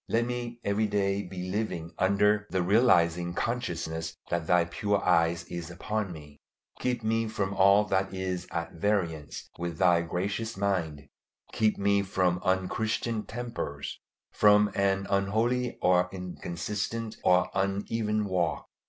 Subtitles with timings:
[0.09, 5.69] Let me every day be living under the realizing consciousness that Thy pure eye is
[5.69, 6.41] upon me.
[6.79, 11.07] Keep me from all that is at variance with Thy gracious mind.
[11.51, 13.99] Keep me from unchristian tempers,
[14.31, 18.65] from an unholy or inconsistent or uneven walk.